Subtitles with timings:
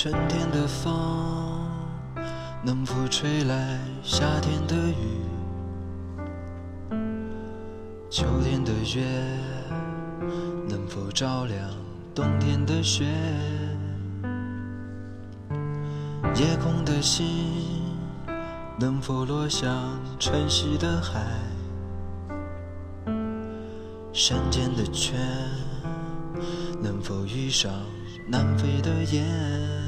[0.00, 0.94] 春天的风
[2.62, 4.94] 能否吹来夏天的雨？
[8.08, 9.02] 秋天的月
[10.68, 11.58] 能否照亮
[12.14, 13.06] 冬天的雪？
[16.36, 17.26] 夜空的星
[18.78, 21.26] 能否落向晨曦的海？
[24.12, 25.18] 山间的泉
[26.80, 27.72] 能否遇上
[28.28, 29.87] 南飞的雁？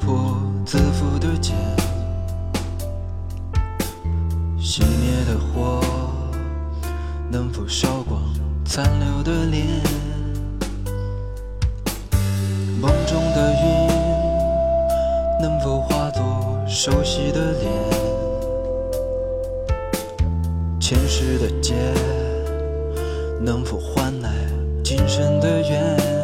[0.00, 1.54] 破自负的茧？
[4.58, 5.80] 熄灭的火
[7.30, 8.22] 能否烧光
[8.64, 9.64] 残留的脸？
[12.80, 13.88] 梦中的云
[15.40, 16.22] 能否化作
[16.66, 17.72] 熟悉的脸？
[20.80, 21.74] 前世的劫
[23.40, 24.30] 能否换来
[24.82, 26.17] 今生的缘？